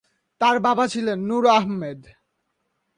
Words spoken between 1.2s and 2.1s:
Noor Ahmed.